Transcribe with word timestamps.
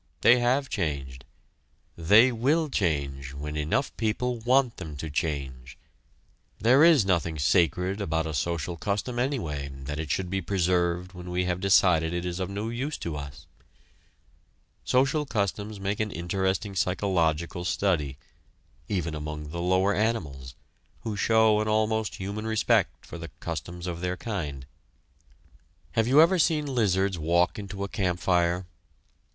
They 0.21 0.39
have 0.39 0.67
changed. 0.67 1.25
They 1.95 2.31
will 2.31 2.69
change 2.69 3.35
when 3.35 3.55
enough 3.55 3.95
people 3.97 4.39
want 4.39 4.77
them 4.77 4.97
to 4.97 5.11
change. 5.11 5.77
There 6.59 6.83
is 6.83 7.05
nothing 7.05 7.37
sacred 7.37 8.01
about 8.01 8.25
a 8.25 8.33
social 8.33 8.77
custom, 8.77 9.19
anyway, 9.19 9.69
that 9.71 9.99
it 9.99 10.09
should 10.09 10.31
be 10.31 10.41
preserved 10.41 11.13
when 11.13 11.29
we 11.29 11.45
have 11.45 11.59
decided 11.59 12.15
it 12.15 12.25
is 12.25 12.39
of 12.39 12.49
no 12.49 12.69
use 12.69 12.97
to 12.97 13.15
us. 13.15 13.45
Social 14.83 15.23
customs 15.23 15.79
make 15.79 15.99
an 15.99 16.09
interesting 16.09 16.73
psychological 16.73 17.63
study, 17.63 18.17
even 18.89 19.13
among 19.13 19.49
the 19.51 19.61
lower 19.61 19.93
animals, 19.93 20.55
who 21.01 21.15
show 21.15 21.61
an 21.61 21.67
almost 21.67 22.15
human 22.15 22.47
respect 22.47 23.05
for 23.05 23.19
the 23.19 23.29
customs 23.39 23.85
of 23.85 24.01
their 24.01 24.17
kind. 24.17 24.65
Have 25.91 26.07
you 26.07 26.21
ever 26.21 26.39
seen 26.39 26.65
lizards 26.65 27.19
walk 27.19 27.59
into 27.59 27.83
a 27.83 27.87
campfire? 27.87 28.65